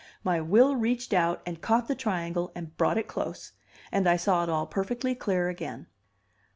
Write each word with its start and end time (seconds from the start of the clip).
My 0.23 0.39
will 0.41 0.75
reached 0.75 1.13
out 1.13 1.43
and 1.45 1.61
caught 1.61 1.87
the 1.87 1.93
triangle 1.93 2.51
and 2.55 2.75
brought 2.75 2.97
it 2.97 3.07
close, 3.07 3.51
and 3.91 4.09
I 4.09 4.15
saw 4.17 4.41
it 4.41 4.49
all 4.49 4.65
perfectly 4.65 5.13
clear 5.13 5.47
again. 5.47 5.85